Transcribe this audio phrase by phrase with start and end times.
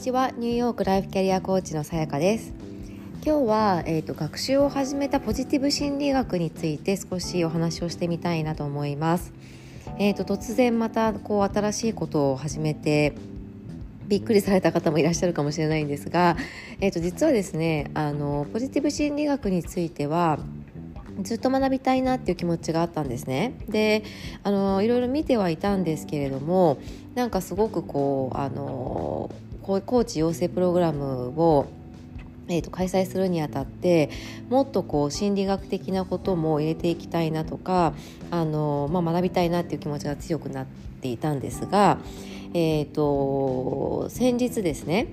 [0.00, 2.54] ちはニューヨークライフキャリアコーチのさやかです。
[3.22, 9.34] 今日は、えーと、学習を始めたポジティブ心理学について少しお話をしてみたいなと思います、
[9.98, 13.12] えーと、突然またこう新しいことを始めて
[14.08, 16.38] びっくりされた方もいらっしゃるかもしれないんですが、
[16.80, 20.38] えーと実はですねあのポジティブ心理学については
[21.20, 23.52] ずっと学びたいなっていう気持ちがあったんですね。
[23.68, 24.02] で
[24.44, 26.78] あのいろいろ見てはいたんですけれども
[27.14, 29.30] なんかすごくこうあの
[29.62, 31.66] コーチ養成プログラムを
[32.52, 34.10] えーと、開催するにあたって
[34.48, 37.94] もっとこう心理学的なことも入れていきたいなとか
[38.32, 40.66] あの、まあ、学びたいなっていう気持ちが強くなっ
[41.00, 41.98] ていたんですが、
[42.52, 45.06] えーと先日ですね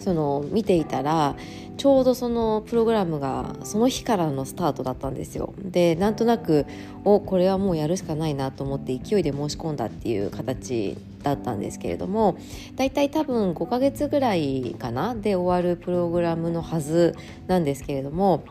[0.00, 1.36] その見ていたら
[1.76, 5.54] ちょうどそのプログラムがその日からのスタートだったんですよ。
[5.58, 6.66] でなんとなく
[7.04, 12.38] おこれはもうやるしかないなと思って勢いで申し込んだっていう形だったんですけれども
[12.76, 17.14] だいたい多分5ヶ月ぐらいかなで終わるプログラムのはず
[17.46, 18.44] なんですけれども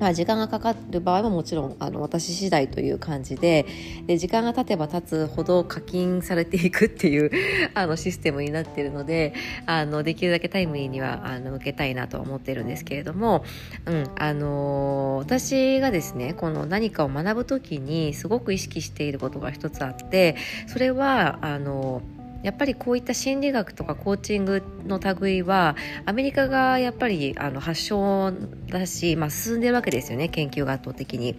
[0.00, 3.66] まあ、時間がかかる場合はもちろんあの私次第という感じで
[4.06, 7.30] で時間が経てば経つほど課金されていくっていう
[7.74, 9.34] あのシステムになってるので
[9.66, 13.44] あのできるだけタイムリーにはあの受けたいなと思ってるんですけれども、
[13.86, 22.02] うんあの私がですねこの何かを学ぶ時にすごく意識していることが一つあってそれはあの
[22.42, 28.32] やっぱりこういった心理学とかコーチングの類はアメリカがやっぱりあの発祥
[28.68, 31.36] だし、まあ、進んでるわけですよね研究が圧倒的に。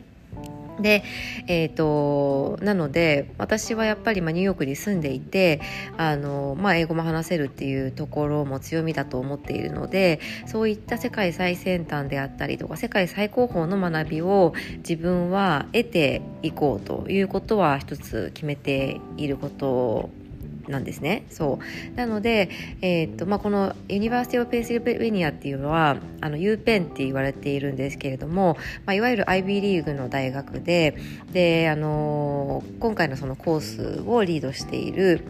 [0.79, 1.03] で、
[1.47, 5.61] えーと、なので私はやっぱり、まあ、ニューヨークに住んでいて
[5.97, 20.09] あの、まあ、英語も話せるっていうところも強みだと思っているのでそういった世界最先端であったりとか世界最高峰の学びを自分は得ていこうということは一つ決めていること
[20.72, 21.25] なんですね。
[21.30, 22.50] そうなので、
[22.81, 30.97] えー、っとまあ、この University of Pennsylvania っていうのはあの U ペンって言われているんですけれども、まあ、いわゆる IB リーグの大学で
[31.31, 35.23] で、あの今回のそのコースをリードしている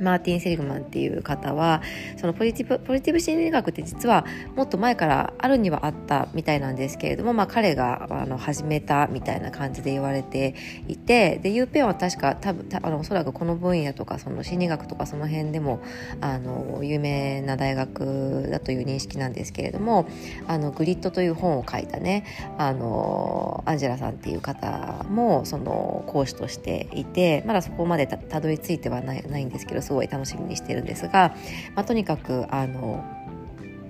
[0.00, 1.82] マーティン・セリグマンっていう方は
[2.16, 4.24] そのポジティブポジティブ心理学って実は
[4.54, 10.54] もっと前からあるにはあったみたいなんですけれども、まあ、彼があの始めたみたいな感じで言われて
[10.88, 15.80] いてで U ペンは確か多分あのおそらくこの分野とかその心理学とかその辺でも
[16.20, 20.06] あの有名な大学だという認識なんですけれども
[20.46, 22.24] あのグリッドという本を書いたね
[22.58, 31.34] あのアンジェラさんっていう方もその講師としていてまだそこまでたどり着いてはないないんですけどすごい楽しみにしてるんですが、
[31.74, 33.04] まあ、とにかくあの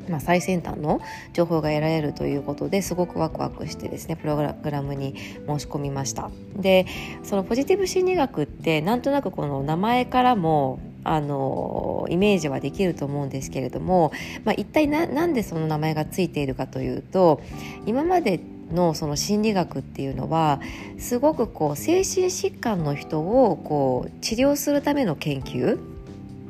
[0.08, 1.00] まあ、最先端の
[1.32, 5.16] 情報が得られるということですごくワクワクしてですねプログラムに
[5.48, 6.30] 申し込みました。
[6.54, 6.86] で
[7.24, 14.12] そのポジティブ心理学ってなんとなくこの名前からもあのイメージはできると思うんですけれども、
[14.44, 17.40] まあ、一体何でその名前がついているかというと
[17.84, 20.60] 今までってのその心理学っていうのは
[20.98, 25.78] すごくこう精神疾患の人をこう治療するための研究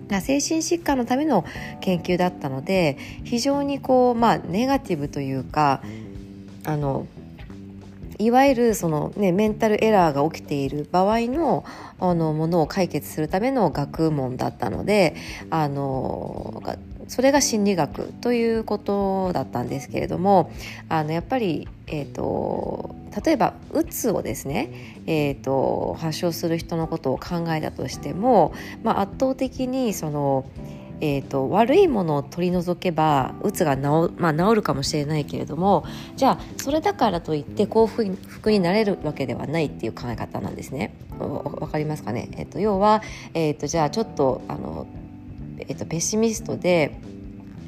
[0.09, 1.45] 精神疾患のための
[1.81, 5.83] 研究だったので非常にこうまあネガティブというか
[6.65, 7.07] あの
[8.19, 11.65] いわゆるその、ね、メンタルエラーが起きている場合の
[11.99, 15.17] あのものを解決するための学問だったので
[15.51, 16.63] あの
[17.09, 20.51] それが心理学ということだったんですけれども
[20.89, 22.95] あのやっぱり、えーと、
[23.25, 28.53] 例えばうつをですね、えーと、発症する人のことを考えたとしても、
[28.83, 30.51] まあ、圧倒的にその、
[31.01, 35.85] えーと、悪いものを取り除けばうつが治,、まあ、治るかもしれないけれども
[36.17, 40.95] じゃあそれだからといって幸福になれるわけではないっていう考え方なんですね。
[41.19, 43.03] わかりますかね、えー、と要は、
[43.33, 44.87] えー、とじゃあちょっとあの
[45.59, 46.93] えっと、ペシミストで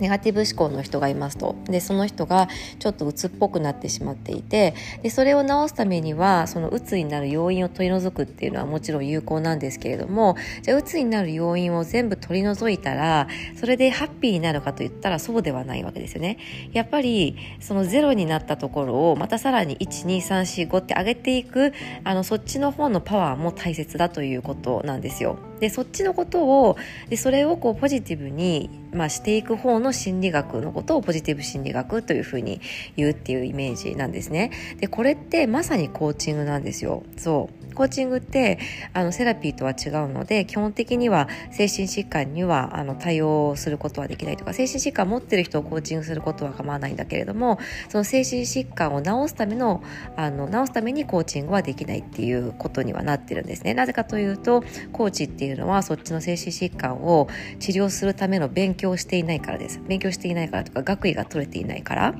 [0.00, 1.56] ネガティブ思考の人がいますと。
[1.64, 2.48] でその人が
[2.78, 16.38] ちょっと鬱っぽくなってしまっていてでそれを治すためにはその鬱になる要因を取り除くっていうのはもちろん有効なんですけれどもじゃあ鬱になる要因を全部取り除いたらそれでハッピーになるかといったらそうではないわけですよね。
[16.72, 21.72] やっぱりそのゼロになったところをまたさらに12345って上げていく
[22.04, 25.38] あのそっちの方のパワーも大切だということなんですよ。
[25.60, 26.76] でそっちのことを
[27.08, 32.60] でそれをこうポジティブに、まあ、していく方の心理学のことをポジティブ心理学というふうに
[32.96, 34.50] 言うっていうイメージなんですね。
[34.78, 37.02] でこれってまさにコーチングなんですよ。
[37.16, 38.58] そうコーチングって
[38.92, 49.80] あのセラピーとは違うので基本的には精神疾患にはあの対応することはできないとか精神疾患を持ってる人をコーチングすることは構わないんだけれどもその精神疾患を治すための
[50.16, 53.74] あの治すためにコーチングはできないっていうことにはなってるんですね。
[53.74, 57.28] なぜかというとコーチっていうのはそっちの精神疾患を
[57.60, 59.80] 治療するための勉強していないからです。
[59.86, 62.14] 勉強していないからとか学位が取れていないから。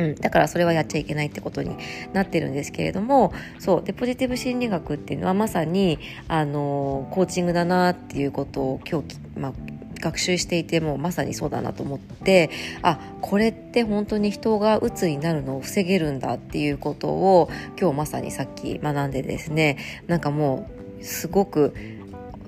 [0.00, 1.76] うん、だからそれはやっちゃいけないってことに
[2.12, 3.84] なってるんですけれどもそう。
[3.84, 5.98] でポジティブ心理学っていうのはまさに
[6.28, 9.52] あのコーチングだなっていうことを今日、まあ、
[10.00, 12.50] 学習していてもまさにそうだなと思って
[12.82, 19.76] あこれって本当に人が鬱になるのを防げるんだっていうことを今日まさにさっき学んでですね
[20.06, 20.68] なんかも
[21.00, 21.74] うすごく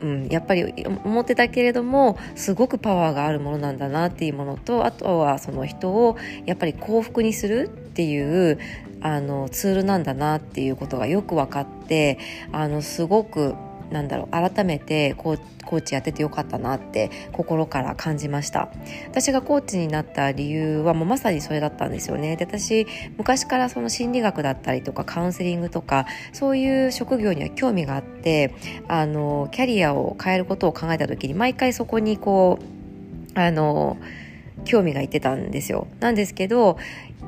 [0.02, 8.58] うん、やっぱり思ってたけれどもすごくパワーがあるものなんだなっていうものとあとはその人をやっぱり幸福にするっていう
[9.00, 12.18] あのツールなんだなっていうことがよく分かって
[12.52, 13.54] あのすごく
[13.92, 18.68] なんだろう改めてコーチやっててよかったなって心から感じました。
[19.08, 22.36] 私がコーチになった理由はもうまさにそれだったんですよね。
[22.36, 22.86] で私
[23.16, 28.54] 昔からその心理学だったりとかカウンセリングとかそういう職業には興味があって
[28.88, 32.58] あのキャリアを変えることを考えた時に毎回そこにこ
[33.34, 33.96] うあの
[34.64, 35.86] 興味がいってたんですよ。
[36.00, 36.78] なんですけど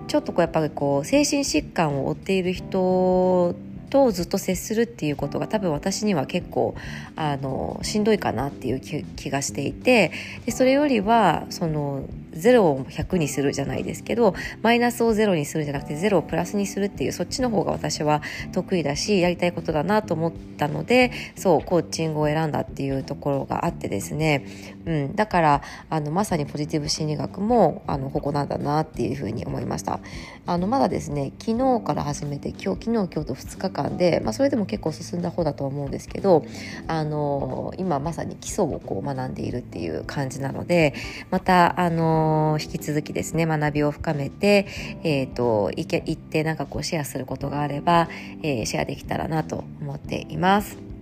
[0.07, 6.75] ちょっとこうやっぱりこう精神疾患を負っている人とずっと接するっていうことが多分私には結構
[7.17, 10.13] あのしんどいかなっていう気がしていて
[10.47, 12.05] でそれよりはその
[12.35, 18.23] 0を100にするじゃないですけどマイナスを0にするじゃなくて0をプラスにするっていうそっちの方が私は
[18.53, 24.47] 得意だしやりたいことだなと思ったのでそうコーチングを選んだっていうところがあってですね、
[24.85, 30.01] うん、だからあのまさにポジティブ心理学もあのここなんだなっていうふうに思いました。
[30.47, 36.45] あのまだですね昨日から始めて今日昨日今日と2日間で、まあ、それでも結構進んだ方だと思うんですけど
[36.87, 40.93] あの今まさに基礎をこう学んでいるっていう感じなので
[41.31, 42.24] またあの
[42.61, 44.67] 引き続きですね学びを深めて、
[45.03, 48.09] えーと、いけ行ってなんかこうシェアすることがあれば、
[48.43, 50.94] えー、シェアできたらなと思っています。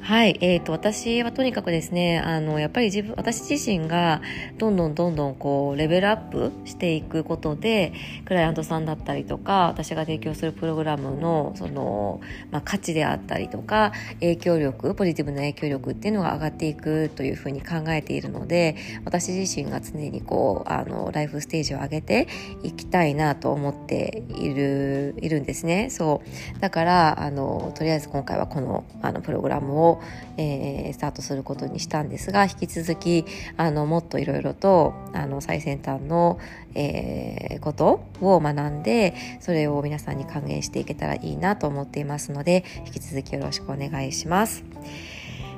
[0.00, 4.22] はい、えーと、私はとにかくですねあのやっぱり自分私自身が
[4.58, 7.92] どんどんどんどんこうレベルアップしていくことで
[8.24, 12.20] クライアントさんだったりとか私が提供するプログラムのその、
[12.50, 22.28] まあ、価値であったりとか影響力ポジティブな影響力っていうのが上がっていくというふうに考えているので私自身が常にこうあのライフステージを上げて
[22.62, 25.90] いきたいなと思っているいるんですね。
[25.90, 26.22] そ
[26.56, 26.60] う。
[26.60, 30.00] だからあのとりあえず今回はこのあのプログラムを
[30.40, 33.26] えー、スタートすることにしたんですが引き続き
[33.58, 36.38] あのもっといろいろとあの最先端の、
[36.74, 44.64] えー、ことを学んでそれを皆さんに還元していけたらいいなと思っていますので引き続きよろしくお願いします。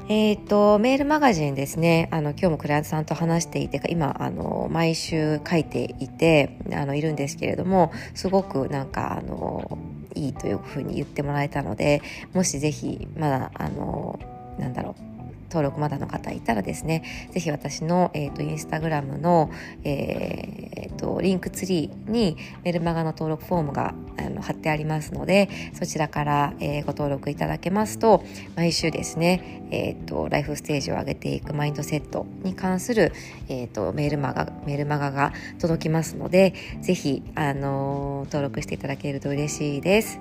[0.09, 2.09] えっ、ー、と、メールマガジンですね。
[2.11, 9.79] あの、今日もクライアントさんと話していて、今、あの、毎週書いていて、あの、いるんですけれども、すごくなんか、あの、
[10.15, 14.19] いいというふうに言ってもらえたので、もしぜひ、まだ、あの、
[14.59, 15.12] なんだろう。
[15.53, 17.03] 登録まだの方いたらですね、
[17.33, 19.51] ぜひ私の、え、ー、と、インスタグラムの、
[19.85, 28.25] え、ー、と、リンクツリーにメルマガの登録フォームがあの貼ってありますので、そちらから、えー、ご登録いただけますと、
[28.57, 33.13] 毎週ですね、えっ、と、ライフステージを上げていくマインドセットに関する、
[33.49, 40.21] えっ、と、メールマガ、メールマガが届きますので、ぜひ、あの登録していただけると嬉しいです。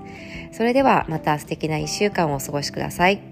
[0.51, 3.30] それでは、また素敵な1週間をお過ごしください。